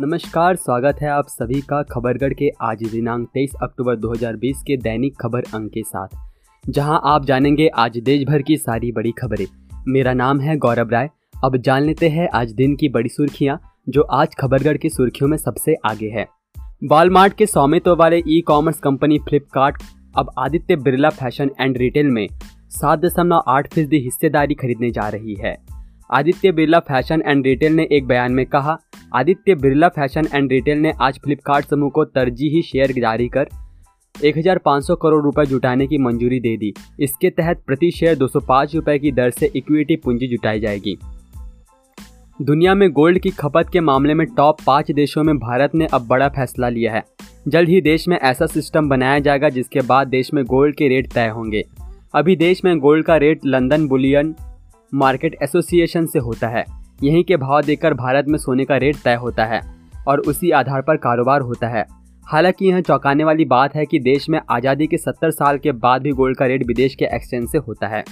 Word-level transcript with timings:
नमस्कार, 0.00 0.56
स्वागत 0.56 0.96
है 1.02 1.08
आप 1.08 1.26
सभी 1.28 1.60
का 1.60 1.82
खबरगढ़ 1.82 2.32
के 2.34 2.48
आज 2.60 2.82
दिनांक 2.84 3.28
23 3.34 3.54
अक्टूबर 3.62 3.96
2020 3.96 4.62
के 4.62 4.76
दैनिक 4.76 5.14
खबर 5.20 5.42
अंक 5.54 5.70
के 5.72 5.82
साथ। 5.82 6.08
जहाँ 6.70 7.00
आप 7.04 7.24
जानेंगे 7.24 7.68
आज 7.68 7.98
देश 7.98 8.24
भर 8.24 8.42
की 8.42 8.56
सारी 8.56 8.92
बड़ी 8.92 9.12
खबरें। 9.12 9.46
मेरा 9.88 10.12
नाम 10.12 10.40
है 10.40 10.56
गौरव 10.56 10.90
राय। 10.90 11.08
अब 11.44 11.56
जान 11.56 11.82
लेते 11.82 12.08
हैं 12.08 12.28
आज 12.28 12.52
दिन 12.52 12.76
की 12.76 12.88
बड़ी 12.88 13.08
सुर्खियाँ, 13.08 13.58
जो 13.88 14.02
आज 14.02 14.34
खबरगढ़ 14.34 14.76
की 14.76 14.88
सुर्खियों 14.88 15.28
में 15.28 15.36
सबसे 15.36 15.74
आगे 15.84 16.08
है। 16.08 16.26
वॉलमार्ट 16.84 17.34
के 17.34 17.46
स्वामित्व 17.46 17.94
वाले 17.96 18.22
ई 18.28 18.40
कॉमर्स 18.40 18.78
कंपनी 18.78 19.18
फ्लिपकार्ट 19.18 19.82
अब 20.18 20.30
Aditya 20.38 20.76
Birla 20.76 21.10
Fashion 21.10 21.50
and 21.60 21.78
Retail 21.78 22.06
में 22.06 22.28
सात 22.70 22.98
दशमलव 22.98 23.42
आठ 23.48 23.74
फ़ीसदी 23.74 23.98
हिस्सेदारी 23.98 24.54
खरीदने 24.54 24.90
जा 24.90 25.08
रही 25.08 25.34
है। 25.34 25.75
Aditya 26.10 26.52
Birla 26.52 26.78
Fashion 26.78 27.22
and 27.26 27.46
Retail 27.46 27.72
ने 27.72 27.88
एक 27.92 28.06
बयान 28.06 28.32
में 28.32 28.46
कहा, 28.46 28.78
Aditya 29.14 29.54
Birla 29.54 29.88
Fashion 29.88 30.28
and 30.34 30.52
Retail 30.52 30.78
ने 30.78 30.92
आज 31.00 31.18
फ्लिपकार्ट 31.24 31.66
समूह 31.66 31.90
को 31.90 32.04
तरजीही 32.04 32.62
शेयर 32.62 32.92
जारी 32.92 33.28
कर 33.28 33.48
1500 34.24 34.94
करोड़ 34.94 35.22
रुपए 35.24 35.44
जुटाने 35.46 35.86
की 35.86 35.98
मंजूरी 35.98 36.40
दे 36.40 36.56
दी। 36.56 36.74
इसके 37.00 37.30
तहत 37.30 37.62
प्रति 37.66 37.90
शेयर 37.90 38.16
205 38.16 38.74
रुपए 38.74 38.98
की 38.98 39.12
दर 39.12 39.30
से 39.30 39.50
इक्विटी 39.56 39.96
पूंजी 39.96 40.26
जुटाई 40.26 40.60
जाएगी। 40.60 40.98
दुनिया 42.42 42.74
में 42.74 42.90
गोल्ड 42.90 43.18
की 43.18 43.30
खपत 43.30 43.68
के 43.72 43.80
मामले 43.80 44.14
में 44.14 44.26
टॉप 44.26 44.56
पाँच 44.66 44.90
देशों 44.90 45.22
में 45.22 45.38
भारत 45.38 45.74
ने 45.74 45.86
अब 45.86 46.06
बड़ा 46.06 46.28
फैसला 46.28 46.68
लिया 46.68 46.92
है। 46.92 47.04
जल्द 47.48 47.68
ही 47.68 47.80
देश 47.80 48.08
में 48.08 48.18
ऐसा 48.18 48.46
सिस्टम 48.46 48.88
बनाया 48.88 49.18
जाएगा 49.18 49.48
जिसके 49.48 49.80
बाद 49.80 50.08
देश 50.08 50.34
में 50.34 50.44
गोल्ड 50.44 50.76
के 50.76 50.88
रेट 50.88 51.12
तय 51.12 51.28
होंगे। 51.28 51.62
अभी 52.14 52.36
देश 52.36 52.64
में 52.64 52.78
गोल्ड 52.78 53.04
का 53.04 53.16
rate 53.16 53.40
London 53.46 53.86
bullion 53.86 54.34
market 54.94 55.36
association 55.42 56.06
से 56.06 56.18
होता 56.18 56.48
है। 56.48 56.64
यहीं 57.02 57.24
के 57.24 57.36
भाव 57.36 57.62
देकर 57.62 57.94
भारत 57.94 58.26
में 58.28 58.38
सोने 58.38 58.64
का 58.64 58.76
रेट 58.76 58.96
तय 58.96 59.14
होता 59.14 59.44
है 59.44 59.60
और 60.08 60.20
उसी 60.20 60.50
आधार 60.50 60.82
पर 60.82 60.96
कारोबार 60.96 61.40
होता 61.40 61.68
है। 61.68 61.84
हालाँकि 62.26 62.66
यह 62.66 62.80
चौंकाने 62.80 63.24
वाली 63.24 63.44
बात 63.44 63.74
है 63.74 63.86
कि 63.86 63.98
देश 63.98 64.28
में 64.28 64.40
आज़ादी 64.50 64.86
के 64.86 64.96
70 64.96 65.30
साल 65.30 65.58
के 65.58 65.72
बाद 65.72 66.02
भी 66.02 66.10
गोल्ड 66.10 66.38
का 66.38 66.46
रेट 66.46 66.66
विदेश 66.66 66.94
के 66.94 67.04
एक्सचेंज 67.04 67.48
से 67.48 67.58
होता 67.58 67.86
है। 67.86 68.04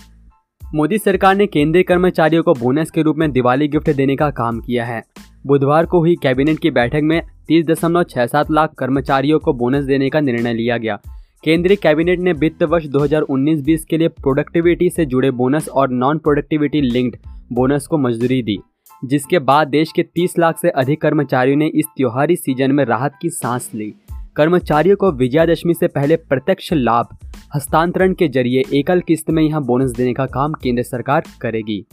मोदी 0.74 0.98
सरकार 0.98 1.36
ने 1.36 1.46
केंद्रीय 1.46 1.82
कर्मचारियों 1.82 2.42
को 2.42 2.54
बोनस 2.54 2.90
के 2.90 3.02
रूप 3.02 3.16
में 3.16 3.30
दिवाली 3.32 3.68
गिफ्ट 3.68 3.90
देने 3.90 4.16
का 4.16 4.30
काम 4.30 4.60
किया 4.60 4.84
है। 4.84 5.02
बुधवार 5.46 5.86
को 5.86 5.98
हुई 5.98 6.16
कैबिनेट 6.22 6.58
की 6.58 6.70
बैठक 6.70 7.00
में 7.02 7.20
तीस 7.48 7.66
दशमलव 7.66 8.02
छह 8.02 8.26
सात 8.26 8.50
लाख 8.50 8.74
कर्मचारियों 8.78 9.38
को 9.38 9.52
बोनस 9.52 9.84
देने 9.84 10.10
का 10.10 10.20
निर्णय 10.20 10.54
लिया 10.54 10.76
गया। 10.76 10.98
केंद्रीय 11.44 11.76
कैबिनेट 11.76 12.20
ने 12.20 12.32
वित्त 12.32 12.62
वर्ष 12.62 12.84
2019-20 12.86 13.84
के 13.84 13.98
लिए 13.98 14.08
प्रोडक्टिविटी 14.08 14.90
से 14.90 15.04
जुड़े 15.06 15.30
बोनस 15.30 15.68
और 15.68 15.90
नॉन 15.90 16.18
प्रोडक्टिविटी 16.18 16.80
लिंक्ड 16.80 17.16
बोनस 17.52 17.86
को 17.86 17.98
मंजूरी 17.98 18.42
दी, 18.42 18.58
जिसके 19.04 19.38
बाद 19.38 19.68
देश 19.68 19.92
के 19.96 20.02
30 20.02 20.38
लाख 20.38 20.58
से 20.58 20.70
अधिक 20.70 21.00
कर्मचारियों 21.00 21.56
ने 21.56 21.66
इस 21.66 21.86
त्योहारी 21.96 22.36
सीज़न 22.36 22.72
में 22.72 22.84
राहत 22.84 23.14
की 23.22 23.30
सांस 23.30 23.70
ली। 23.74 23.94
कर्मचारियों 24.36 24.96
को 24.96 25.12
विजयादशमी 25.12 25.74
से 25.74 25.88
पहले 25.88 26.16
प्रत्यक्ष 26.16 26.72
लाभ, 26.72 27.16
हस्तांतरण 27.54 28.14
के 28.14 28.28
ज़रिए 28.28 28.62
एकल 28.74 29.00
किस्त 29.00 29.30
में 29.30 29.42
यहाँ 29.42 29.62
बोनस 29.64 29.90
देने 29.90 30.14
का 30.14 30.26
काम 30.26 30.52
केंद्र 30.52 30.82
सरकार 30.82 31.22
करेगी। 31.40 31.86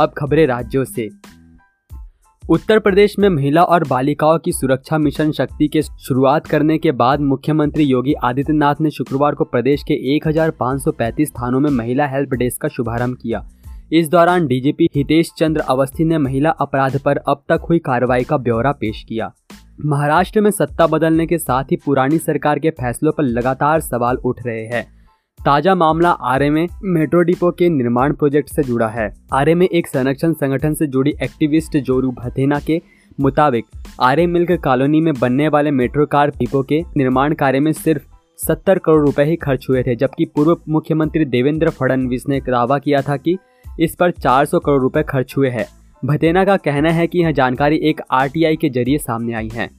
अब 0.00 0.12
खबरें 0.18 0.46
राज्यों 0.46 0.84
से। 0.84 1.08
उत्तर 2.48 2.78
प्रदेश 2.78 3.18
में 3.18 3.28
महिला 3.28 3.62
और 3.62 3.84
बालिकाओं 3.88 4.38
की 4.38 4.52
सुरक्षा 4.52 4.98
मिशन 4.98 5.30
शक्ति 5.32 5.68
के 5.68 5.82
शुरुआत 5.82 6.46
करने 6.46 6.78
के 6.78 6.92
बाद 6.92 7.20
मुख्यमंत्री 7.20 7.84
योगी 7.84 8.12
आदित्यनाथ 8.12 8.74
ने 8.80 8.90
शुक्रवार 8.90 9.34
को 9.34 9.44
प्रदेश 9.44 9.82
के 9.82 9.94
1535 10.16 11.30
थानों 11.30 11.60
में 11.60 11.70
महिला 11.70 12.06
हेल्प 12.06 12.30
डेस्क 12.30 12.62
का 12.62 12.68
शुभारंभ 12.68 13.16
किया। 13.22 13.48
इस 13.92 14.08
दौरान 14.08 14.46
डीजीपी 14.46 14.88
हितेश 14.94 15.30
चंद्र 15.38 15.60
अवस्थी 15.60 16.04
ने 16.04 16.18
महिला 16.18 16.50
अपराध 16.50 17.00
पर 17.00 17.16
अब 17.16 17.44
तक 17.48 17.66
हुई 17.68 17.78
कार्रवाई 17.78 18.24
का 18.24 18.36
ब्यौरा 18.36 18.72
पेश 18.72 19.04
किया। 19.08 19.32
महाराष्ट्र 19.84 20.40
में 20.40 20.50
सत्ता 20.50 20.86
बदलने 20.86 21.26
के 21.26 21.38
साथ 21.38 21.64
ही 21.64 21.76
पुरानी 21.76 22.18
सरकार 22.18 22.58
के 22.58 22.70
फैसलों 22.70 23.12
पर 23.12 23.22
लगातार 23.22 23.80
सवाल 23.80 24.16
उठ 24.16 24.36
रहे 24.46 24.66
हैं। 24.66 25.01
ताज़ा 25.46 25.74
मामला 25.74 26.10
आरे 26.10 26.48
में 26.50 26.66
मेट्रो 26.84 27.20
डिपो 27.20 27.50
के 27.50 27.68
निर्माण 27.68 28.12
प्रोजेक्ट 28.12 28.48
से 28.48 28.62
जुड़ा 28.62 28.88
है। 28.88 29.08
आरे 29.32 29.54
में 29.54 29.66
एक 29.66 29.86
संरक्षण 29.86 30.32
संगठन 30.32 30.74
से 30.74 30.86
जुड़ी 30.86 31.14
एक्टिविस्ट 31.22 31.76
जोरू 31.78 32.10
भथेना 32.10 32.58
के 32.60 32.80
मुताबिक, 33.18 33.64
आरे 34.00 34.26
मिल्क 34.26 34.52
कॉलोनी 34.64 35.00
में 35.00 35.12
बनने 35.14 35.48
वाले 35.48 35.70
मेट्रो 35.70 36.06
कार 36.06 36.30
डिपो 36.30 36.62
के 36.62 36.80
निर्माण 36.96 37.34
कार्य 37.34 37.60
में 37.60 37.72
सिर्फ़ 37.72 38.02
सत्तर 38.38 38.78
करोड़ 38.78 39.00
रुपए 39.00 39.24
ही 39.24 39.36
खर्च 39.36 39.66
हुए 39.70 39.82
थे, 39.82 39.96
जबकि 39.96 40.24
पूर्व 40.26 40.56
मुख्यमंत्री 40.68 41.24
देवेंद्र 41.24 41.70
फडणवीस 41.70 42.28
ने 42.28 42.40
दावा 42.40 42.78
किया 42.78 43.02
था 43.02 43.16
कि 43.16 43.36
इस 43.80 43.96
पर 43.96 44.10
400 44.12 44.58
करोड़ 44.58 44.80
रुपए 44.82 45.02
खर्च 45.02 45.34
हुए 45.36 45.48
हैं। 45.48 45.66
भतेना 46.02 46.44
का 46.44 46.56
कहना 46.56 46.90
है 46.90 47.06
कि 47.06 47.18
यह 47.18 47.32
जानकारी 47.32 47.76
एक 47.82 48.00
आरटीआई 48.10 48.56
के 48.56 48.68
ज़रिए 48.70 48.98
सामने 48.98 49.34
आई 49.34 49.48
है। 49.48 49.70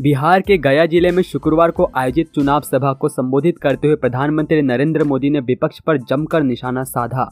बिहार 0.00 0.40
के 0.40 0.56
गया 0.58 0.84
ज़िले 0.86 1.10
में 1.10 1.22
शुक्रवार 1.22 1.70
को 1.70 1.88
आयोजित 1.96 2.28
चुनाव 2.34 2.60
सभा 2.60 2.92
को 2.92 3.08
संबोधित 3.08 3.58
करते 3.58 3.86
हुए 3.86 3.96
प्रधानमंत्री 3.96 4.60
नरेंद्र 4.62 5.04
मोदी 5.04 5.30
ने 5.30 5.40
विपक्ष 5.40 5.80
पर 5.80 5.98
जमकर 6.00 6.42
निशाना 6.42 6.84
साधा। 6.84 7.28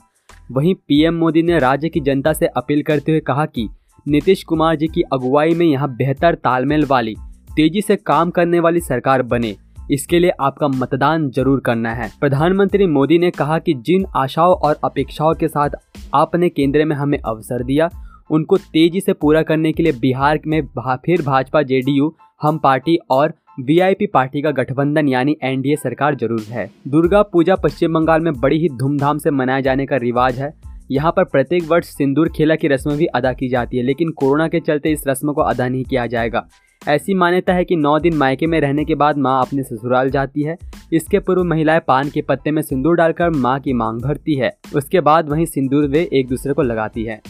वहीं 0.53 0.75
पीएम 0.89 1.15
मोदी 1.15 1.43
ने 1.43 1.59
राज्य 1.59 1.89
की 1.89 2.01
जनता 2.01 2.33
से 2.33 2.47
अपील 2.47 2.83
करते 2.83 3.13
हुए 3.13 3.21
कहा 3.21 3.47
कि 3.47 3.69
नीतीश 4.07 4.43
कुमार 4.45 4.77
जी 4.77 4.89
की 4.89 5.03
अगुवाई 5.13 5.55
में 5.55 5.65
यहाँ 5.67 5.89
बेहतर 5.97 6.35
तालमेल 6.35 6.85
वाली, 6.85 7.15
तेज़ी 7.49 7.83
से 7.83 7.97
काम 7.97 8.31
करने 8.31 8.61
वाली 8.61 8.81
सरकार 8.81 9.23
बने। 9.25 9.55
इसके 9.91 10.19
लिए 10.19 10.33
आपका 10.41 10.69
मतदान 10.69 11.29
ज़रूर 11.31 11.61
करना 11.61 11.95
है। 11.95 12.11
प्रधानमंत्री 12.21 12.87
मोदी 12.89 13.19
ने 13.19 13.31
कहा 13.31 13.59
कि 13.59 13.75
जिन 13.77 14.07
आशाओं 14.17 14.55
और 14.57 14.79
अपेक्षाओं 14.85 15.35
के 15.35 15.49
साथ 15.49 15.81
आपने 16.15 16.49
केंद्र 16.51 16.85
में 16.85 16.97
हमें 16.97 17.19
अवसर 17.21 17.65
दिया, 17.65 17.91
उनको 18.31 18.57
तेज़ी 18.57 19.01
से 19.01 19.13
पूरा 19.15 19.43
करने 19.43 19.73
के 19.73 19.83
लिए 19.83 19.93
बिहार 20.01 20.41
में 20.47 20.63
फिर 20.77 21.23
भाजपा, 21.23 21.63
जेडीयू 21.63 22.15
हम 22.41 22.59
पार्टी 22.59 22.97
और 23.11 23.33
वीआईपी 23.59 24.07
पार्टी 24.07 24.41
का 24.43 24.51
गठबंधन 24.51 25.09
यानी 25.09 25.37
एनडीए 25.43 25.77
सरकार 25.77 26.15
ज़रूर 26.15 26.41
है। 26.49 26.69
दुर्गा 26.89 27.23
पूजा 27.23 27.55
पश्चिम 27.57 27.95
बंगाल 27.95 28.21
में 28.21 28.33
बड़ी 28.35 28.59
ही 28.59 28.69
धूमधाम 28.69 29.19
से 29.19 29.31
मनाए 29.31 29.63
जाने 29.63 29.87
का 29.87 29.97
रिवाज 29.97 30.39
है। 30.39 30.53
यहाँ 30.91 31.13
पर 31.13 31.25
प्रत्येक 31.25 31.65
वर्ष 31.65 31.87
सिंदूर 31.87 32.29
खेला 32.29 32.57
की 32.57 32.69
रस्म 32.69 32.95
भी 32.97 33.07
अदा 33.07 33.33
की 33.33 33.49
जाती 33.49 33.77
है, 33.77 33.83
लेकिन 33.83 34.11
कोरोना 34.11 34.47
के 34.49 34.61
चलते 34.61 34.91
इस 34.91 35.03
रस्म 35.09 35.33
को 35.33 35.43
अदा 35.43 35.69
नहीं 35.69 35.85
किया 35.85 36.07
जाएगा। 36.07 36.47
ऐसी 36.83 37.15
मान्यता 37.15 37.53
है 37.53 37.65
कि 37.65 37.77
नौ 37.77 37.99
दिन 37.99 38.17
मायके 38.17 38.47
में 38.47 38.61
रहने 38.61 38.85
के 38.85 38.95
बाद 38.95 39.19
माँ 39.19 39.41
अपने 39.41 39.63
ससुराल 39.63 40.11
जाती 40.11 40.43
है। 40.43 40.57
इसके 40.93 41.19
पूर्व 41.19 41.45
महिलाएँ 41.45 41.81
पान 41.89 42.11
के 42.11 42.23
पत्ते 42.23 42.51
में 42.51 42.63
सिंदूर 42.63 42.97
डालकर 42.97 43.31
माँ 43.31 43.59
की 43.61 43.73
मांग 43.73 44.01
भरती 44.01 44.35
है। 44.35 44.53
उसके 44.77 45.01
बाद 45.01 45.29
वहीं 45.29 45.47
सिंदूर 45.47 45.89
वे 45.89 46.09
एक 46.13 46.29
दूसरे 46.29 46.53
को 46.53 46.63
लगाती 46.63 47.05
है। 47.05 47.21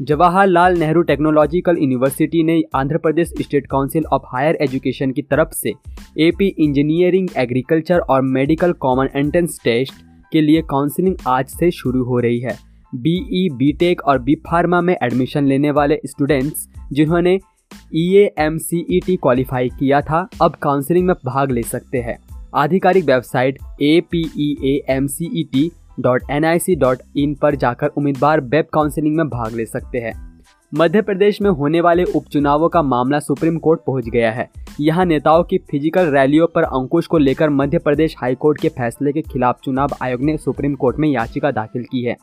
जवाहरलाल 0.00 0.76
नेहरू 0.78 1.00
टेक्नोलॉजिकल 1.02 1.76
यूनिवर्सिटी 1.80 2.42
ने 2.42 2.60
Andhra 2.74 2.98
Pradesh 2.98 3.32
state 3.40 3.66
council 3.66 4.04
of 4.04 4.22
higher 4.26 4.56
education 4.60 5.10
की 5.10 5.22
तरफ़ 5.22 5.52
से 5.52 5.72
एपी 6.18 6.46
इंजीनियरिंग, 6.58 7.28
एग्रीकल्चर 7.36 7.98
और 7.98 8.22
मेडिकल 8.22 8.72
कॉमन 8.72 9.08
एंट्रेंस 9.14 9.58
टेस्ट 9.64 9.94
के 10.32 10.40
लिए 10.40 10.62
काउंसलिंग 10.62 11.16
आज 11.26 11.48
से 11.48 11.70
शुरू 11.70 12.04
हो 12.04 12.18
रही 12.18 12.38
है। 12.40 12.56
बीई, 12.94 13.48
बीटेक 13.56 14.02
और 14.02 14.18
बी 14.18 14.34
फार्मा 14.46 14.80
में 14.80 14.96
एडमिशन 15.02 15.46
लेने 15.46 15.70
वाले 15.70 16.00
स्टूडेंट्स 16.06 16.68
जिन्होंने 16.92 17.38
E 17.96 18.28
M 18.38 18.58
C 18.58 18.84
E 18.90 19.00
T 19.00 19.16
qualify 19.16 19.68
किया 19.68 20.00
था, 20.00 20.28
अब 20.42 20.54
काउंसलिंग 20.54 21.06
में 21.06 21.14
भाग 21.26 21.50
ले 21.50 21.62
सकते 21.62 21.98
हैं। 21.98 22.18
आधिकारिक 22.54 23.04
website 23.04 23.58
A 23.82 24.00
P 24.10 24.24
E 24.38 24.54
A 24.64 24.80
M 24.88 25.06
C 25.06 25.30
E 25.40 25.44
T 25.52 25.70
पर 27.34 27.54
जाकर 27.54 27.86
उम्मीदवार 27.88 28.40
वेब 28.40 28.66
काउंसिलिंग 28.72 29.16
में 29.16 29.28
भाग 29.28 29.54
ले 29.54 29.66
सकते 29.66 29.98
हैं। 29.98 30.12
मध्य 30.74 31.02
प्रदेश 31.02 31.40
में 31.42 31.50
होने 31.50 31.80
वाले 31.80 32.04
उपचुनावों 32.04 32.68
का 32.68 32.82
मामला 32.82 33.18
सुप्रीम 33.18 33.58
कोर्ट 33.58 33.80
पहुँच 33.80 34.08
गया 34.08 34.32
है। 34.32 34.48
यहाँ 34.80 35.04
नेताओं 35.04 35.44
की 35.44 35.58
फ़िज़िकल 35.58 36.06
रैलियों 36.06 36.46
पर 36.46 36.62
अंकुश 36.62 37.06
को 37.06 37.18
लेकर 37.18 37.50
मध्य 37.50 37.78
प्रदेश 37.78 38.14
हाईकोर्ट 38.18 38.60
के 38.60 38.68
फैसले 38.68 39.12
के 39.12 39.22
खिलाफ 39.22 39.60
चुनाव 39.64 39.88
आयोग 40.02 40.22
ने 40.22 40.36
सुप्रीम 40.36 40.74
कोर्ट 40.74 40.96
में 40.98 41.08
याचिका 41.08 41.50
दाखिल 41.50 41.84
की 41.84 42.02
है। 42.02 42.16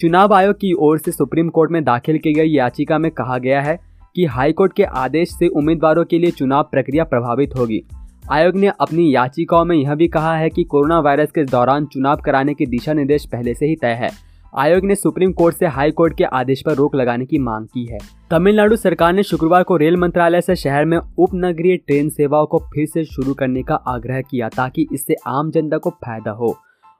चुनाव 0.00 0.34
आयोग 0.34 0.54
की 0.54 0.72
ओर 0.72 0.98
से 0.98 1.12
सुप्रीम 1.12 1.48
कोर्ट 1.48 1.70
में 1.70 1.84
दाखिल 1.84 2.18
की 2.18 2.32
गई 2.32 2.48
याचिका 2.48 2.98
में 2.98 3.10
कहा 3.10 3.38
गया 3.38 3.60
है 3.62 3.78
कि 4.16 4.24
हाईकोर्ट 4.24 4.72
के 4.72 4.84
आदेश 4.84 5.30
से 5.30 5.48
उम्मीदवारों 5.48 6.04
के 6.04 6.18
लिए 6.18 6.30
चुनाव 6.30 6.62
प्रक्रिया 6.62 7.04
प्रभावित 7.04 7.50
होगी। 7.58 7.82
आयोग 8.22 8.56
ने 8.56 8.66
अपनी 8.80 9.14
याचिकाओं 9.14 9.64
में 9.64 9.76
यह 9.76 9.94
भी 9.94 10.06
कहा 10.08 10.34
है 10.36 10.50
कि 10.50 10.62
कोरोना 10.64 10.98
वायरस 11.00 11.30
के 11.30 11.44
दौरान 11.44 11.86
चुनाव 11.86 12.16
कराने 12.16 12.54
के 12.54 12.66
दिशा 12.66 12.92
निर्देश 12.92 13.24
पहले 13.26 13.54
से 13.54 13.66
ही 13.66 13.76
तय 13.76 13.92
है। 13.92 14.10
आयोग 14.58 14.84
ने 14.84 14.94
सुप्रीम 14.94 15.32
कोर्ट 15.32 15.56
से 15.56 15.66
हाई 15.66 15.90
कोर्ट 15.90 16.16
के 16.16 16.24
आदेश 16.24 16.62
पर 16.66 16.74
रोक 16.74 16.94
लगाने 16.94 17.24
की 17.26 17.38
मांग 17.38 17.66
की 17.66 17.84
है। 17.86 17.98
तमिलनाडु 18.30 18.76
सरकार 18.76 19.12
ने 19.12 19.22
शुक्रवार 19.22 19.62
को 19.62 19.76
रेल 19.76 19.96
मंत्रालय 19.96 20.40
से 20.40 20.56
शहर 20.56 20.84
में 20.84 20.96
उपनगरीय 20.98 21.76
ट्रेन 21.76 22.08
सेवाओं 22.08 22.46
को 22.46 22.58
फिर 22.74 22.86
से 22.86 23.04
शुरू 23.04 23.34
करने 23.34 23.62
का 23.62 23.74
आग्रह 23.74 24.20
किया 24.20 24.48
ताकि 24.48 24.86
इससे 24.92 25.16
आम 25.26 25.50
जनता 25.50 25.78
को 25.78 25.90
फ़ायदा 25.90 26.30
हो 26.30 26.54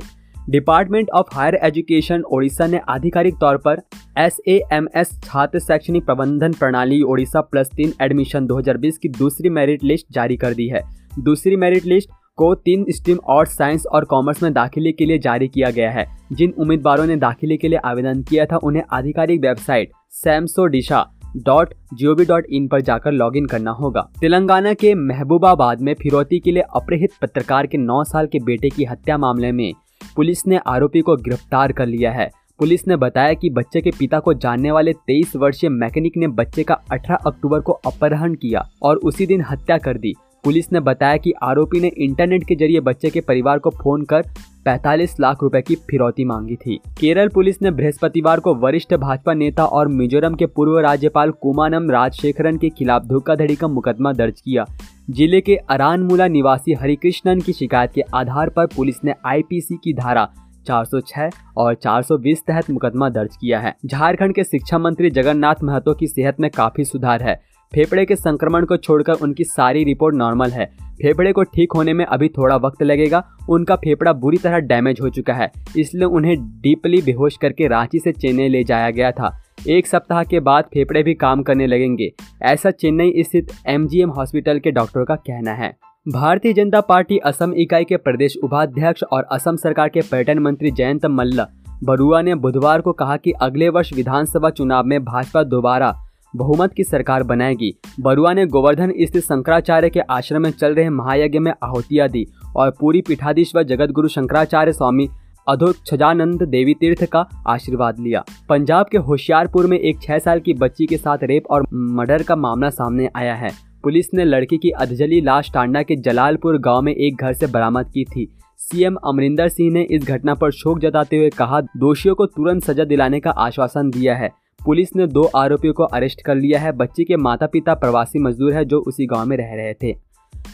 Department 0.50 1.08
of 1.10 1.34
higher 1.34 1.54
education 1.54 2.22
Odisha 2.22 2.66
ने 2.66 2.80
आधिकारिक 2.88 3.34
तौर 3.34 3.56
पर 3.56 3.80
एस 4.18 4.36
ए 4.48 4.60
एम 4.72 4.86
एस 4.96 5.10
छात्र 5.24 5.58
शैक्षणिक 5.58 6.04
प्रबंधन 6.04 6.52
प्रणाली 6.52 7.00
ओडिशा 7.02 7.40
प्लस 7.40 7.70
तीन 7.76 7.92
एडमिशन 8.02 8.46
2020 8.46 8.98
की 8.98 9.08
दूसरी 9.08 9.50
मेरिट 9.50 9.84
लिस्ट 9.84 10.06
जारी 10.12 10.36
कर 10.36 10.54
दी 10.54 10.68
है। 10.68 10.82
दूसरी 11.18 11.56
मेरिट 11.56 11.84
लिस्ट 11.84 12.10
को 12.36 12.54
तीन 12.54 12.84
स्ट्रीम 12.90 13.18
आर्ट्स, 13.28 13.56
साइंस 13.56 13.86
और 13.86 14.04
कॉमर्स 14.04 14.42
में 14.42 14.52
दाखिले 14.52 14.92
के 14.92 15.04
लिए 15.04 15.18
जारी 15.18 15.48
किया 15.48 15.70
गया 15.70 15.90
है। 15.90 16.06
जिन 16.32 16.52
उम्मीदवारों 16.58 17.06
ने 17.06 17.16
दाखिले 17.16 17.56
के 17.56 17.68
लिए 17.68 17.78
आवेदन 17.78 18.22
किया 18.22 18.46
था, 18.46 18.56
उन्हें 18.56 18.82
आधिकारिक 18.92 19.40
website 19.40 19.90
samsodisha 20.10 21.06
dot 21.36 21.74
G 21.94 22.06
O 22.06 22.14
V 22.14 22.24
dot 22.24 22.46
in 22.50 22.68
पर 22.68 22.80
जाकर 22.80 23.12
लॉग 23.12 23.36
इन 23.36 23.46
करना 23.46 23.70
होगा। 23.70 24.08
तेलंगाना 24.20 24.74
के 24.74 24.94
महबूबाबाद 24.94 25.80
में 25.80 25.94
फिरौती 25.94 26.38
के 26.38 26.52
लिए 26.52 26.62
अपहृत 26.76 27.18
पत्रकार 27.22 27.66
के 27.66 27.78
9 27.78 28.02
साल 28.04 28.26
के 28.26 28.38
बेटे 28.38 28.68
की 28.68 28.84
हत्या 28.84 29.18
मामले 29.18 29.52
में 29.52 29.72
पुलिस 30.16 30.46
ने 30.46 30.60
आरोपी 30.66 31.00
को 31.00 31.16
गिरफ़्तार 31.16 31.72
कर 31.72 31.86
लिया 31.86 32.12
है। 32.12 32.30
पुलिस 32.58 32.86
ने 32.88 32.96
बताया 32.96 33.32
कि 33.32 33.50
बच्चे 33.50 33.80
के 33.80 33.90
पिता 33.98 34.18
को 34.18 34.34
जानने 34.34 34.70
वाले 34.70 34.92
23 34.92 35.36
वर्षीय 35.36 35.70
मैकेनिक 35.70 36.16
ने 36.16 36.28
बच्चे 36.28 36.62
का 36.62 36.78
18 36.92 37.26
अक्टूबर 37.26 37.60
को 37.60 37.72
अपहरण 37.72 38.34
किया 38.34 38.68
और 38.82 38.96
उसी 38.96 39.26
दिन 39.26 39.44
हत्या 39.50 39.78
कर 39.78 39.98
दी। 39.98 40.14
पुलिस 40.46 40.66
ने 40.72 40.80
बताया 40.80 41.16
कि 41.16 41.32
आरोपी 41.42 41.80
ने 41.80 41.88
इंटरनेट 41.98 42.44
के 42.46 42.54
ज़रिए 42.54 42.80
बच्चे 42.80 43.10
के 43.10 43.20
परिवार 43.20 43.58
को 43.58 43.70
फ़ोन 43.72 44.02
कर 44.04 44.26
45 44.66 45.14
लाख 45.20 45.42
रुपए 45.42 45.60
की 45.62 45.74
फिरौती 45.90 46.24
मांगी 46.24 46.56
थी। 46.56 46.76
केरल 47.00 47.28
पुलिस 47.28 47.60
ने 47.62 47.70
बृहस्पतिवार 47.70 48.40
को 48.40 48.54
वरिष्ठ 48.54 48.94
भाजपा 48.94 49.34
नेता 49.34 49.64
और 49.66 49.88
मिजोरम 49.88 50.34
के 50.34 50.46
पूर्व 50.46 50.78
राज्यपाल 50.78 51.30
कुमानम 51.42 51.90
राजशेखरन 51.90 52.58
के 52.58 52.68
खिलाफ 52.68 53.04
धोखाधड़ी 53.04 53.56
का 53.56 53.68
मुकदमा 53.68 54.12
दर्ज 54.12 54.40
किया। 54.40 54.64
ज़िले 55.10 55.40
के 55.40 55.56
अरानमूला 55.70 56.28
निवासी 56.28 56.74
हरिकृष्णन 56.74 57.40
की 57.40 57.52
शिकायत 57.52 57.92
के 57.94 58.02
आधार 58.14 58.48
पर 58.48 58.66
पुलिस 58.66 59.04
ने 59.04 59.14
आईपीसी 59.26 59.76
की 59.84 59.94
धारा 59.94 60.28
406 60.66 61.30
और 61.56 61.74
420 61.76 62.46
तहत 62.46 62.70
मुकदमा 62.70 63.08
दर्ज 63.08 63.36
किया 63.36 63.60
है। 63.60 63.74
झारखंड 63.86 64.34
के 64.34 64.44
शिक्षा 64.44 64.78
मंत्री 64.78 65.10
जगन्नाथ 65.10 65.62
महतो 65.64 65.94
की 65.94 66.06
सेहत 66.06 66.40
में 66.40 66.50
काफ़ी 66.50 66.84
सुधार 66.84 67.22
है। 67.22 67.40
फेफड़े 67.72 68.04
के 68.06 68.16
संक्रमण 68.16 68.64
को 68.64 68.76
छोड़कर 68.76 69.22
उनकी 69.22 69.44
सारी 69.44 69.84
रिपोर्ट 69.84 70.16
नॉर्मल 70.16 70.50
है। 70.50 70.66
फेफड़े 70.98 71.32
को 71.32 71.42
ठीक 71.44 71.72
होने 71.72 71.92
में 71.92 72.04
अभी 72.04 72.28
थोड़ा 72.28 72.56
वक्त 72.56 72.82
लगेगा। 72.82 73.22
उनका 73.50 73.76
फेफड़ा 73.76 74.12
बुरी 74.12 74.36
तरह 74.36 74.58
डैमेज 74.58 75.00
हो 75.02 75.08
चुका 75.08 75.34
है, 75.34 75.50
इसलिए 75.78 76.04
उन्हें 76.04 76.36
डीपली 76.60 77.00
बेहोश 77.02 77.36
करके 77.36 77.66
रांची 77.68 77.98
से 77.98 78.12
चेन्नई 78.12 78.48
ले 78.48 78.62
जाया 78.64 78.90
गया 78.90 79.10
था। 79.10 79.30
एक 79.68 79.86
सप्ताह 79.86 80.22
के 80.24 80.40
बाद 80.40 80.64
फेफड़े 80.64 81.02
भी 81.02 81.14
काम 81.14 81.42
करने 81.42 81.66
लगेंगे। 81.66 82.10
ऐसा 82.44 82.70
चेन्नई 82.70 83.22
स्थित 83.22 83.52
एमजीएम 83.66 84.10
हॉस्पिटल 84.10 84.58
के 84.58 84.70
डॉक्टरों 84.70 85.04
का 85.04 85.16
कहना 85.16 85.52
है। 85.54 85.74
भारतीय 86.06 86.52
जनता 86.52 86.80
पार्टी 86.80 87.18
असम 87.18 87.52
इकाई 87.54 87.84
के 87.84 87.96
प्रदेश 87.96 88.36
उपाध्यक्ष 88.44 89.02
और 89.02 89.26
असम 89.32 89.56
सरकार 89.56 89.88
के 89.88 90.00
पर्यटन 90.02 90.38
मंत्री 90.38 90.70
जयंत 90.70 91.06
मल्ल, 91.06 91.46
बरुआ 91.84 92.20
ने 92.22 92.34
बुधवार 92.36 92.80
को 92.80 92.92
कहा 92.92 93.16
कि 93.16 93.32
अगले 93.32 93.68
वर्ष 93.68 93.92
विधानसभा 93.94 94.50
चुनाव 94.50 94.84
में 94.84 95.02
भाजपा 95.04 95.42
दोबारा 95.44 95.94
बहुमत 96.34 96.72
की 96.72 96.84
सरकार 96.84 97.22
बनाएगी। 97.22 97.72
बरुआ 98.00 98.32
ने 98.32 98.46
गोवर्धन 98.46 98.92
स्थित 99.00 99.22
शंकराचार्य 99.22 99.90
के 99.90 100.00
आश्रम 100.00 100.42
में 100.42 100.50
चल 100.50 100.74
रहे 100.74 100.90
महायज्ञ 100.90 101.38
में 101.38 101.52
आहुतियाँ 101.62 102.08
दी 102.08 102.26
और 102.56 102.70
पूरी 102.70 103.00
पीठाधीश 103.00 103.52
व 103.56 103.62
जगत 103.62 103.90
गुरु 103.90 104.08
शंकराचार्य 104.08 104.72
स्वामी 104.72 105.08
अधोक्षजानंद 105.48 106.42
देवी 106.42 106.74
तीर्थ 106.74 107.04
का 107.04 107.26
आशीर्वाद 107.46 107.98
लिया। 107.98 108.24
पंजाब 108.48 108.86
के 108.92 108.98
होशियारपुर 108.98 109.66
में 109.66 109.78
एक 109.78 110.00
छह 110.02 110.18
साल 110.18 110.40
की 110.40 110.54
बच्ची 110.54 110.86
के 110.86 110.96
साथ 110.96 111.18
रेप 111.22 111.46
और 111.50 111.66
मर्डर 111.72 112.22
का 112.22 112.36
मामला 112.36 112.70
सामने 112.70 113.08
आया 113.16 113.34
है। 113.34 113.50
पुलिस 113.82 114.06
ने 114.14 114.24
लड़की 114.24 114.56
की 114.56 114.70
अधजली 114.70 115.20
लाश 115.20 115.50
टांडा 115.54 115.82
के 115.82 115.96
जलालपुर 115.96 116.58
गाँव 116.58 116.82
में 116.82 116.94
एक 116.94 117.16
घर 117.16 117.32
से 117.32 117.46
बरामद 117.46 117.90
की 117.94 118.04
थी। 118.04 118.28
सीएम 118.58 118.96
अमरिंदर 119.04 119.48
सिंह 119.48 119.72
ने 119.72 119.82
इस 119.82 120.06
घटना 120.06 120.34
पर 120.34 120.50
शोक 120.50 120.78
जताते 120.78 121.16
हुए 121.16 121.30
कहा, 121.30 121.60
दोषियों 121.60 122.14
को 122.14 122.26
तुरंत 122.26 122.64
सजा 122.64 122.84
दिलाने 122.84 123.20
का 123.20 123.30
आश्वासन 123.30 123.90
दिया 123.90 124.16
है। 124.16 124.30
पुलिस 124.60 124.88
ने 124.96 125.06
दो 125.06 125.22
आरोपियों 125.36 125.74
को 125.74 125.84
अरेस्ट 125.84 126.22
कर 126.22 126.34
लिया 126.34 126.60
है। 126.60 126.70
बच्ची 126.72 127.04
के 127.04 127.16
माता 127.16 127.46
पिता 127.46 127.74
प्रवासी 127.74 128.18
मजदूर 128.18 128.52
है 128.52 128.64
जो 128.64 128.78
उसी 128.80 129.06
गाँव 129.06 129.26
में 129.26 129.36
रह 129.36 129.54
रहे 129.54 129.74
थे। 129.74 129.94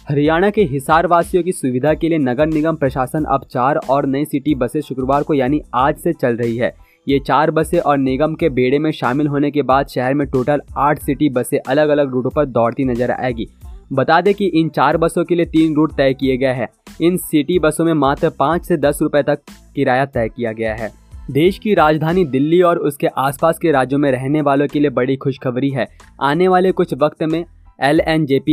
हरियाणा 0.08 0.50
के 0.50 0.62
हिसार 0.62 1.06
वासियों 1.06 1.42
की 1.42 1.52
सुविधा 1.52 1.94
के 1.94 2.08
लिए 2.08 2.18
नगर 2.18 2.46
निगम 2.46 2.76
प्रशासन 2.76 3.24
अब 3.24 3.44
चार 3.50 3.76
और 3.90 4.06
नई 4.06 4.24
सिटी 4.24 4.54
बसें 4.54 4.80
शुक्रवार 4.80 5.22
को 5.22 5.34
यानी 5.34 5.60
आज 5.74 5.96
से 5.96 6.12
चल 6.12 6.36
रही 6.36 6.56
है। 6.56 6.72
ये 7.06 7.18
चार 7.18 7.50
बसें 7.50 7.78
और 7.78 7.98
निगम 7.98 8.34
के 8.34 8.48
बेड़े 8.50 8.78
में 8.78 8.90
शामिल 8.92 9.26
होने 9.26 9.50
के 9.50 9.62
बाद 9.62 9.88
शहर 9.88 10.14
में 10.14 10.26
टोटल 10.28 10.60
आठ 10.78 10.98
सिटी 10.98 11.28
बसें 11.30 11.58
अलग 11.58 11.88
अलग 11.88 12.10
रूटों 12.10 12.30
पर 12.30 12.46
दौड़ती 12.46 12.84
नज़र 12.84 13.10
आएगी। 13.10 13.48
बता 13.92 14.20
दें 14.20 14.34
कि 14.34 14.46
इन 14.46 14.68
चार 14.68 14.96
बसों 14.96 15.24
के 15.24 15.34
लिए 15.34 15.46
तीन 15.46 15.74
रूट 15.74 15.92
तय 15.92 16.14
किए 16.14 16.36
गए 16.36 16.52
हैं। 16.54 16.68
इन 17.00 17.16
सिटी 17.16 17.58
बसों 17.58 17.84
में 17.84 17.94
मात्र 17.94 18.30
पाँच 18.30 18.66
से 18.66 18.76
दस 18.76 18.98
रुपये 19.02 19.22
तक 19.22 19.42
किराया 19.74 20.06
तय 20.06 20.28
किया 20.28 20.52
गया 20.52 20.74
है। 20.74 20.90
देश 21.30 21.58
की 21.58 21.74
राजधानी 21.74 22.24
दिल्ली 22.24 22.62
और 22.62 22.78
उसके 22.78 23.06
आसपास 23.06 23.58
के 23.58 23.72
राज्यों 23.72 23.98
में 23.98 24.12
रहने 24.12 24.40
वालों 24.40 24.66
के 24.66 24.80
लिए 24.80 24.90
बड़ी 24.90 25.16
खुशखबरी 25.16 25.70
है। 25.70 25.88
आने 26.20 26.48
वाले 26.48 26.72
कुछ 26.72 26.94
वक्त 26.94 27.22
में 27.22 27.44
एल 27.82 28.00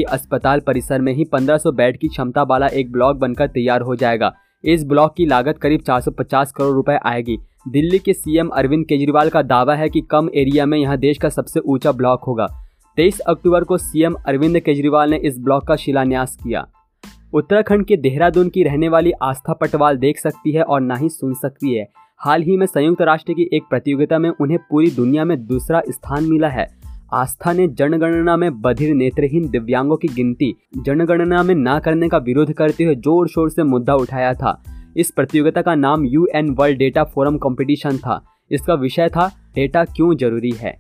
अस्पताल 0.10 0.60
परिसर 0.60 1.02
में 1.02 1.14
ही 1.14 1.24
1500 1.24 1.72
बेड 1.72 1.98
की 1.98 2.08
क्षमता 2.08 2.44
वाला 2.44 2.68
एक 2.68 2.92
ब्लॉक 2.92 3.18
बनकर 3.18 3.48
तैयार 3.48 3.82
हो 3.82 3.96
जाएगा। 3.96 4.34
इस 4.64 4.84
ब्लॉक 4.84 5.14
की 5.18 5.26
लागत 5.26 5.58
करीब 5.58 5.82
450 5.82 6.52
करोड़ 6.52 6.74
रुपए 6.74 7.00
आएगी। 7.06 7.38
दिल्ली 7.68 8.00
के 8.00 8.14
सीएम 8.14 8.48
अरविंद 8.48 8.86
केजरीवाल 8.86 9.30
का 9.30 9.42
दावा 9.42 9.76
है 9.76 9.90
कि 9.90 10.02
कम 10.02 10.30
एरिया 10.36 10.66
में 10.66 10.78
यह 10.78 10.96
देश 10.96 11.18
का 11.18 11.30
सबसे 11.30 11.60
ऊँचा 11.60 11.92
ब्लॉक 11.92 12.24
होगा। 12.24 12.48
23 12.98 13.20
अक्टूबर 13.20 13.64
को 13.64 13.78
सीएम 13.78 14.14
अरविंद 14.14 14.60
केजरीवाल 14.60 15.10
ने 15.10 15.18
इस 15.18 15.40
ब्लॉक 15.40 15.68
का 15.68 15.76
शिलान्यास 15.76 16.36
किया। 16.36 16.68
उत्तराखंड 17.34 17.86
के 17.86 17.98
देहरादून 17.98 18.50
की 18.50 18.64
रहने 18.64 18.90
वाली 18.90 19.12
आस्था 19.12 19.54
पटवाल 19.54 19.98
देख 19.98 20.20
सकती 20.20 20.52
है 20.52 20.64
और 20.64 20.82
ना 20.82 20.96
ही 20.96 21.10
सुन 21.10 21.34
सकती 21.34 21.74
है। 21.74 22.09
हाल 22.22 22.42
ही 22.42 22.58
में 22.58 22.66
संयुक्त 22.66 23.02
राष्ट्र 23.02 23.34
की 23.34 23.50
एक 23.54 23.64
प्रतियोगिता 23.70 24.20
में 24.20 24.30
उन्हें 24.30 24.60
पूरी 24.70 24.92
दुनिया 24.92 25.26
में 25.26 25.46
दूसरा 25.46 25.82
स्थान 25.90 26.24
मिला 26.24 26.48
है। 26.48 26.68
आस्था 27.14 27.54
ने 27.54 27.68
जनगणना 27.68 28.38
में 28.38 28.62
बधिर 28.62 28.96
नेत्रहीन 28.96 29.50
दिव्यांगों 29.50 29.98
की 29.98 30.08
गिनती, 30.08 30.56
जनगणना 30.78 31.44
में 31.44 31.56
ना 31.56 31.80
करने 31.80 32.10
का 32.10 32.18
विरोध 32.18 32.54
करते 32.54 32.84
हुए 32.84 32.96
ज़ोर 32.96 33.28
शोर 33.28 33.50
से 33.50 33.64
मुद्दा 33.64 33.96
उठाया 33.96 34.34
था। 34.34 34.64
इस 34.98 35.12
प्रतियोगिता 35.12 35.62
का 35.62 35.76
नाम 35.76 36.06
U 36.06 36.28
N 36.36 36.50
world 36.50 36.78
data 36.78 37.04
forum 37.04 37.38
competition 37.38 37.98
था। 37.98 38.22
इसका 38.52 38.74
विषय 38.74 39.10
था, 39.10 39.32
डेटा 39.56 39.84
क्यों 39.86 40.16
ज़रूरी 40.16 40.52
है? 40.52 40.78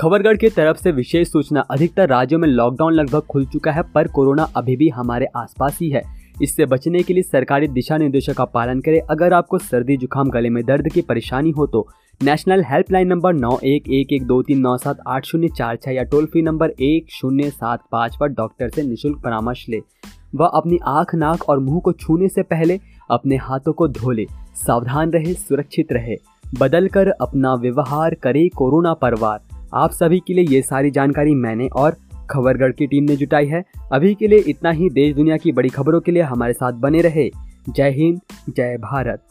खबरगढ़ 0.00 0.36
की 0.36 0.48
तरफ़ 0.48 0.76
से 0.76 0.92
विशेष 0.92 1.28
सूचना, 1.28 1.60
अधिकतर 1.60 2.08
राज्यों 2.08 2.40
में 2.40 2.48
लॉकडाउन 2.48 2.92
लगभग 2.92 3.20
खुल 3.20 3.46
चुका 3.46 3.72
है, 3.72 3.82
पर 3.82 4.08
कोरोना 4.08 4.42
अभी 4.56 4.76
भी 4.76 4.88
हमारे 4.88 5.26
आसपास 5.36 5.78
ही 5.82 5.90
है। 5.90 6.23
इससे 6.42 6.66
बचने 6.66 7.02
के 7.02 7.14
लिए 7.14 7.22
सरकारी 7.22 7.68
दिशा 7.68 7.96
निर्देशों 7.96 8.34
का 8.34 8.44
पालन 8.44 8.80
करें। 8.80 9.00
अगर 9.00 9.32
आपको 9.32 9.58
सर्दी, 9.58 9.96
जुकाम, 9.96 10.30
गले 10.30 10.50
में 10.50 10.64
दर्द 10.64 10.88
की 10.88 11.00
परेशानी 11.00 11.50
हो 11.50 11.66
तो 11.66 11.86
नेशनल 12.22 12.64
हेल्पलाइन 12.64 13.08
नंबर 13.08 13.32
नौ 13.32 13.58
एक 13.64 13.88
एक 13.88 14.12
एक 14.12 14.26
दो 14.26 14.42
तीन 14.42 14.58
नौ 14.58 14.76
सात 14.76 14.98
आठ 15.08 15.24
शून्य 15.24 15.48
चार 15.48 15.76
छः 15.76 15.90
या 15.90 16.02
टोल 16.02 16.26
फ्री 16.26 16.42
नंबर 16.42 16.70
एक 16.70 17.10
शून्य 17.10 17.50
सात 17.50 17.82
पाँच 17.92 18.16
पर 18.16 18.28
डॉक्टर 18.28 18.68
से 18.68 18.82
निशुल्क 18.82 19.20
परामर्श 19.24 19.68
ले। 19.68 19.80
वह 20.34 20.46
अपनी 20.46 20.78
आँख, 20.86 21.14
नाक 21.14 21.48
और 21.48 21.58
मुँह 21.58 21.80
को 21.80 21.92
छूने 21.92 22.28
से 22.28 22.42
पहले 22.42 22.78
अपने 23.10 23.36
हाथों 23.36 23.72
को 23.72 23.88
धो 23.88 24.10
ले। 24.10 24.26
सावधान 24.56 25.10
रहे, 25.10 25.34
सुरक्षित 25.34 25.92
रहे। 25.92 26.16
बदल 26.60 26.88
कर 26.88 27.08
अपना 27.08 27.54
व्यवहार 27.54 28.14
करे 28.14 28.48
कोरोना 28.48 28.94
परवार। 28.94 29.40
आप 29.74 29.90
सभी 29.90 30.18
के 30.26 30.34
लिए 30.34 30.44
ये 30.44 30.62
सारी 30.62 30.90
जानकारी 30.90 31.34
मैंने 31.34 31.68
और 31.68 31.96
खबरगढ़ 32.30 32.72
की 32.72 32.86
टीम 32.86 33.04
ने 33.04 33.16
जुटाई 33.16 33.46
है। 33.46 33.64
अभी 33.92 34.14
के 34.14 34.28
लिए 34.28 34.38
इतना 34.38 34.70
ही। 34.70 34.90
देश 34.90 35.14
दुनिया 35.14 35.36
की 35.36 35.52
बड़ी 35.52 35.68
खबरों 35.68 36.00
के 36.00 36.12
लिए 36.12 36.22
हमारे 36.22 36.52
साथ 36.52 36.72
बने 36.72 37.00
रहे। 37.00 37.30
जय 37.68 37.90
हिंद, 37.90 38.20
जय 38.56 38.76
भारत। 38.76 39.26